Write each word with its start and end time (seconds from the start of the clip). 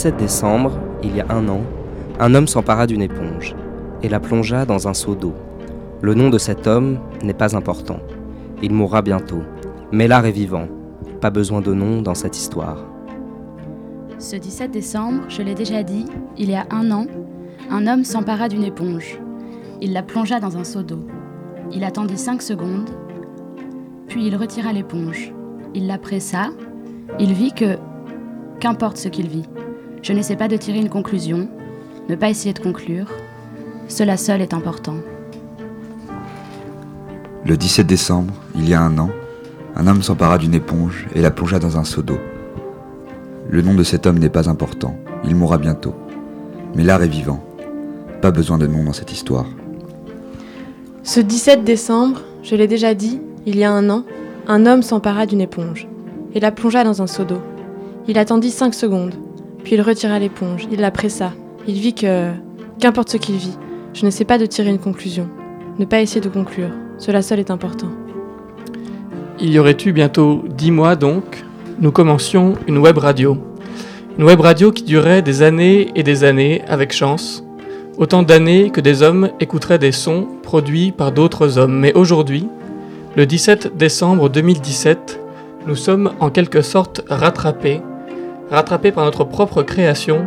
17 0.00 0.16
décembre, 0.16 0.78
il 1.02 1.14
y 1.14 1.20
a 1.20 1.26
un 1.28 1.46
an, 1.50 1.60
un 2.20 2.34
homme 2.34 2.46
s'empara 2.46 2.86
d'une 2.86 3.02
éponge 3.02 3.54
et 4.02 4.08
la 4.08 4.18
plongea 4.18 4.64
dans 4.64 4.88
un 4.88 4.94
seau 4.94 5.14
d'eau. 5.14 5.34
Le 6.00 6.14
nom 6.14 6.30
de 6.30 6.38
cet 6.38 6.66
homme 6.66 6.98
n'est 7.22 7.34
pas 7.34 7.54
important. 7.54 7.98
Il 8.62 8.72
mourra 8.72 9.02
bientôt. 9.02 9.42
Mais 9.92 10.08
l'art 10.08 10.24
est 10.24 10.30
vivant. 10.30 10.68
Pas 11.20 11.28
besoin 11.28 11.60
de 11.60 11.74
nom 11.74 12.00
dans 12.00 12.14
cette 12.14 12.38
histoire. 12.38 12.78
Ce 14.18 14.36
17 14.36 14.70
décembre, 14.70 15.24
je 15.28 15.42
l'ai 15.42 15.54
déjà 15.54 15.82
dit, 15.82 16.06
il 16.38 16.48
y 16.48 16.54
a 16.54 16.64
un 16.70 16.90
an, 16.92 17.06
un 17.70 17.86
homme 17.86 18.04
s'empara 18.04 18.48
d'une 18.48 18.64
éponge. 18.64 19.20
Il 19.82 19.92
la 19.92 20.02
plongea 20.02 20.40
dans 20.40 20.56
un 20.56 20.64
seau 20.64 20.82
d'eau. 20.82 21.04
Il 21.72 21.84
attendit 21.84 22.16
cinq 22.16 22.40
secondes, 22.40 22.88
puis 24.08 24.26
il 24.26 24.34
retira 24.34 24.72
l'éponge. 24.72 25.34
Il 25.74 25.86
la 25.86 25.98
pressa. 25.98 26.46
Il 27.18 27.34
vit 27.34 27.52
que, 27.52 27.76
qu'importe 28.60 28.96
ce 28.96 29.08
qu'il 29.08 29.28
vit, 29.28 29.44
je 30.02 30.12
n'essaie 30.12 30.36
pas 30.36 30.48
de 30.48 30.56
tirer 30.56 30.78
une 30.78 30.88
conclusion, 30.88 31.48
ne 32.08 32.14
pas 32.14 32.30
essayer 32.30 32.54
de 32.54 32.58
conclure. 32.58 33.06
Cela 33.88 34.16
seul 34.16 34.40
est 34.40 34.54
important. 34.54 34.96
Le 37.44 37.56
17 37.56 37.86
décembre, 37.86 38.34
il 38.54 38.68
y 38.68 38.74
a 38.74 38.80
un 38.80 38.98
an, 38.98 39.10
un 39.76 39.86
homme 39.86 40.02
s'empara 40.02 40.38
d'une 40.38 40.54
éponge 40.54 41.06
et 41.14 41.20
la 41.20 41.30
plongea 41.30 41.58
dans 41.58 41.78
un 41.78 41.84
seau 41.84 42.02
d'eau. 42.02 42.18
Le 43.48 43.62
nom 43.62 43.74
de 43.74 43.82
cet 43.82 44.06
homme 44.06 44.18
n'est 44.18 44.30
pas 44.30 44.48
important, 44.48 44.96
il 45.24 45.34
mourra 45.34 45.58
bientôt. 45.58 45.94
Mais 46.74 46.84
l'art 46.84 47.02
est 47.02 47.08
vivant. 47.08 47.42
Pas 48.22 48.30
besoin 48.30 48.58
de 48.58 48.66
nom 48.66 48.84
dans 48.84 48.92
cette 48.92 49.12
histoire. 49.12 49.46
Ce 51.02 51.20
17 51.20 51.64
décembre, 51.64 52.20
je 52.42 52.54
l'ai 52.54 52.68
déjà 52.68 52.94
dit, 52.94 53.20
il 53.46 53.56
y 53.56 53.64
a 53.64 53.72
un 53.72 53.88
an, 53.90 54.04
un 54.46 54.66
homme 54.66 54.82
s'empara 54.82 55.26
d'une 55.26 55.40
éponge 55.40 55.88
et 56.34 56.40
la 56.40 56.52
plongea 56.52 56.84
dans 56.84 57.02
un 57.02 57.06
seau 57.06 57.24
d'eau. 57.24 57.40
Il 58.06 58.18
attendit 58.18 58.50
cinq 58.50 58.74
secondes, 58.74 59.14
puis 59.62 59.74
il 59.74 59.82
retira 59.82 60.18
l'éponge, 60.18 60.66
il 60.70 60.80
la 60.80 60.90
pressa. 60.90 61.32
Il 61.66 61.74
vit 61.74 61.94
que, 61.94 62.30
qu'importe 62.78 63.10
ce 63.10 63.16
qu'il 63.16 63.36
vit, 63.36 63.56
je 63.92 64.04
n'essaie 64.04 64.24
pas 64.24 64.38
de 64.38 64.46
tirer 64.46 64.70
une 64.70 64.78
conclusion, 64.78 65.28
ne 65.78 65.84
pas 65.84 66.00
essayer 66.00 66.20
de 66.20 66.28
conclure, 66.28 66.70
cela 66.98 67.22
seul 67.22 67.38
est 67.38 67.50
important. 67.50 67.88
Il 69.40 69.52
y 69.52 69.58
aurait 69.58 69.76
eu 69.84 69.92
bientôt 69.92 70.44
dix 70.48 70.70
mois 70.70 70.96
donc, 70.96 71.44
nous 71.80 71.92
commencions 71.92 72.54
une 72.66 72.78
web 72.78 72.98
radio. 72.98 73.38
Une 74.18 74.24
web 74.24 74.40
radio 74.40 74.70
qui 74.70 74.82
durait 74.82 75.22
des 75.22 75.40
années 75.40 75.90
et 75.94 76.02
des 76.02 76.24
années, 76.24 76.62
avec 76.68 76.92
chance. 76.92 77.42
Autant 77.96 78.22
d'années 78.22 78.70
que 78.70 78.82
des 78.82 79.02
hommes 79.02 79.30
écouteraient 79.40 79.78
des 79.78 79.92
sons 79.92 80.28
produits 80.42 80.92
par 80.92 81.12
d'autres 81.12 81.56
hommes. 81.56 81.78
Mais 81.78 81.94
aujourd'hui, 81.94 82.46
le 83.16 83.24
17 83.24 83.76
décembre 83.76 84.28
2017, 84.28 85.20
nous 85.66 85.74
sommes 85.74 86.12
en 86.20 86.30
quelque 86.30 86.60
sorte 86.60 87.02
rattrapés, 87.08 87.80
rattrapés 88.50 88.92
par 88.92 89.04
notre 89.04 89.24
propre 89.24 89.62
création 89.62 90.26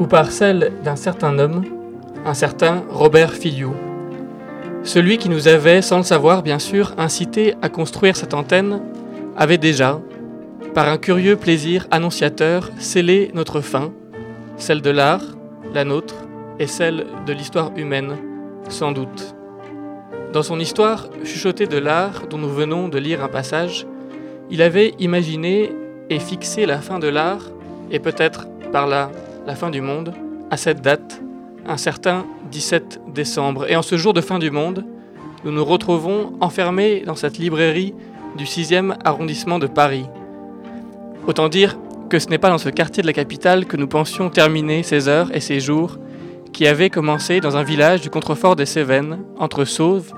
ou 0.00 0.06
par 0.06 0.30
celle 0.30 0.72
d'un 0.82 0.96
certain 0.96 1.38
homme, 1.38 1.64
un 2.26 2.34
certain 2.34 2.82
Robert 2.90 3.32
Filiou. 3.32 3.74
Celui 4.82 5.18
qui 5.18 5.28
nous 5.28 5.48
avait, 5.48 5.80
sans 5.80 5.98
le 5.98 6.02
savoir 6.02 6.42
bien 6.42 6.58
sûr, 6.58 6.92
incité 6.98 7.54
à 7.62 7.68
construire 7.68 8.16
cette 8.16 8.34
antenne, 8.34 8.82
avait 9.36 9.58
déjà, 9.58 10.00
par 10.74 10.88
un 10.88 10.98
curieux 10.98 11.36
plaisir 11.36 11.86
annonciateur, 11.90 12.70
scellé 12.78 13.30
notre 13.34 13.60
fin, 13.60 13.92
celle 14.56 14.82
de 14.82 14.90
l'art, 14.90 15.22
la 15.72 15.84
nôtre, 15.84 16.16
et 16.58 16.66
celle 16.66 17.06
de 17.26 17.32
l'histoire 17.32 17.72
humaine, 17.76 18.16
sans 18.68 18.92
doute. 18.92 19.34
Dans 20.32 20.42
son 20.42 20.60
histoire 20.60 21.08
chuchotée 21.24 21.66
de 21.66 21.78
l'art, 21.78 22.26
dont 22.28 22.38
nous 22.38 22.48
venons 22.48 22.88
de 22.88 22.98
lire 22.98 23.22
un 23.22 23.28
passage, 23.28 23.86
il 24.50 24.62
avait 24.62 24.94
imaginé 24.98 25.72
et 26.10 26.18
fixé 26.18 26.66
la 26.66 26.78
fin 26.78 26.98
de 26.98 27.08
l'art, 27.08 27.50
et 27.90 27.98
peut-être 27.98 28.46
par 28.72 28.86
là 28.86 29.10
la 29.46 29.54
fin 29.54 29.70
du 29.70 29.80
monde, 29.80 30.12
à 30.50 30.56
cette 30.56 30.80
date, 30.80 31.20
un 31.66 31.76
certain 31.76 32.26
17 32.50 33.00
décembre. 33.12 33.66
Et 33.68 33.76
en 33.76 33.82
ce 33.82 33.96
jour 33.96 34.12
de 34.12 34.20
fin 34.20 34.38
du 34.38 34.50
monde, 34.50 34.84
nous 35.44 35.52
nous 35.52 35.64
retrouvons 35.64 36.32
enfermés 36.40 37.02
dans 37.06 37.14
cette 37.14 37.38
librairie 37.38 37.94
du 38.36 38.44
6e 38.44 38.96
arrondissement 39.04 39.58
de 39.58 39.66
Paris. 39.66 40.06
Autant 41.26 41.48
dire 41.48 41.76
que 42.08 42.18
ce 42.18 42.28
n'est 42.28 42.38
pas 42.38 42.50
dans 42.50 42.58
ce 42.58 42.68
quartier 42.68 43.02
de 43.02 43.06
la 43.06 43.12
capitale 43.12 43.66
que 43.66 43.76
nous 43.76 43.86
pensions 43.86 44.30
terminer 44.30 44.82
ces 44.82 45.08
heures 45.08 45.34
et 45.34 45.40
ces 45.40 45.60
jours 45.60 45.98
qui 46.52 46.66
avaient 46.66 46.90
commencé 46.90 47.40
dans 47.40 47.56
un 47.56 47.62
village 47.62 48.00
du 48.00 48.10
contrefort 48.10 48.56
des 48.56 48.66
Cévennes, 48.66 49.18
entre 49.38 49.64
Sauve, 49.64 50.12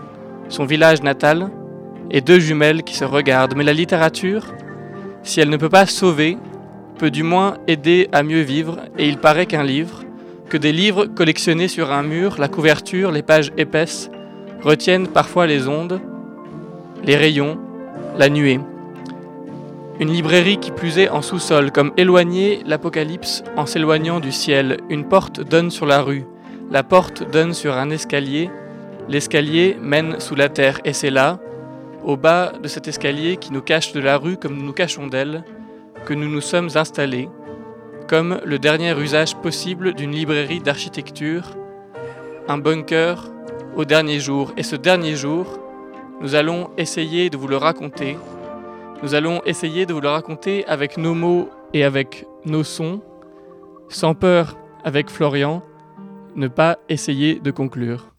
son 0.49 0.65
village 0.65 1.03
natal, 1.03 1.51
et 2.11 2.21
deux 2.21 2.39
jumelles 2.39 2.83
qui 2.83 2.95
se 2.95 3.05
regardent. 3.05 3.55
Mais 3.57 3.65
la 3.65 3.73
littérature, 3.73 4.47
si 5.27 5.41
elle 5.41 5.51
ne 5.51 5.57
peut 5.57 5.69
pas 5.69 5.87
sauver, 5.87 6.39
peut 6.99 7.11
du 7.11 7.23
moins 7.23 7.59
aider 7.67 8.09
à 8.13 8.23
mieux 8.23 8.41
vivre, 8.41 8.79
et 8.97 9.09
il 9.09 9.19
paraît 9.19 9.47
qu'un 9.47 9.65
livre, 9.65 10.05
que 10.49 10.57
des 10.57 10.73
livres 10.73 11.07
collectionnés 11.07 11.69
sur 11.69 11.93
un 11.93 12.05
mur, 12.05 12.37
la 12.39 12.49
couverture, 12.49 13.11
les 13.11 13.23
pages 13.23 13.53
épaisses, 13.59 14.09
retiennent 14.63 15.09
parfois 15.09 15.47
les 15.47 15.67
ondes, 15.67 16.01
les 17.05 17.17
rayons, 17.17 17.59
la 18.17 18.29
nuée. 18.29 18.61
Une 19.99 20.13
librairie 20.13 20.59
qui 20.59 20.71
plus 20.71 20.99
est 20.99 21.09
en 21.09 21.23
sous-sol, 21.23 21.73
comme 21.73 21.93
éloigner 21.97 22.61
l'apocalypse 22.65 23.43
en 23.57 23.67
s'éloignant 23.67 24.21
du 24.21 24.31
ciel. 24.31 24.79
Une 24.91 25.09
porte 25.09 25.41
donne 25.41 25.71
sur 25.71 25.87
la 25.87 26.03
rue, 26.03 26.25
la 26.71 26.85
porte 26.85 27.29
donne 27.33 27.53
sur 27.53 27.75
un 27.75 27.91
escalier, 27.91 28.49
l'escalier 29.09 29.77
mène 29.81 30.21
sous 30.21 30.37
la 30.37 30.49
terre, 30.49 30.81
et 30.85 30.93
c'est 30.93 31.11
là, 31.11 31.41
au 32.05 32.17
bas 32.17 32.53
de 32.63 32.69
cet 32.69 32.89
escalier 32.89 33.37
qui 33.37 33.53
nous 33.53 33.63
cache 33.63 33.93
de 33.93 34.01
la 34.01 34.17
rue 34.17 34.37
comme 34.37 34.57
nous 34.57 34.65
nous 34.65 34.73
cachons 34.73 35.07
d'elle, 35.07 35.45
que 36.05 36.15
nous 36.15 36.29
nous 36.29 36.41
sommes 36.41 36.71
installés, 36.75 37.29
comme 38.09 38.41
le 38.45 38.59
dernier 38.59 38.97
usage 38.99 39.37
possible 39.37 39.95
d'une 39.95 40.13
librairie 40.13 40.61
d'architecture, 40.61 41.57
un 42.49 42.59
bunker 42.59 43.31
au 43.77 43.85
dernier 43.85 44.21
jour. 44.21 44.53
Et 44.57 44.63
ce 44.63 44.77
dernier 44.77 45.17
jour, 45.17 45.59
nous 46.21 46.35
allons 46.35 46.71
essayer 46.77 47.31
de 47.31 47.37
vous 47.37 47.49
le 47.49 47.57
raconter. 47.57 48.17
Nous 49.03 49.15
allons 49.15 49.43
essayer 49.45 49.87
de 49.87 49.93
vous 49.93 50.01
le 50.01 50.09
raconter 50.09 50.65
avec 50.67 50.97
nos 50.97 51.15
mots 51.15 51.49
et 51.75 51.85
avec 51.85 52.27
nos 52.45 52.65
sons, 52.65 53.01
Sans 53.89 54.15
peur, 54.15 54.57
avec 54.83 55.11
Florian, 55.11 55.63
ne 56.35 56.49
pas 56.49 56.79
essayer 56.89 57.39
de 57.39 57.51
conclure. 57.53 58.16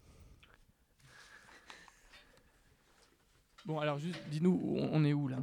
Bon, 3.68 3.78
alors 3.80 3.98
juste 3.98 4.18
dis-nous, 4.30 4.78
on 4.92 5.04
est 5.04 5.12
où 5.12 5.28
là? 5.28 5.36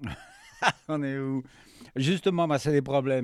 On 0.88 1.00
est 1.04 1.16
où? 1.16 1.44
Justement, 1.94 2.48
bah, 2.48 2.58
c'est 2.58 2.72
des 2.72 2.82
problèmes. 2.82 3.22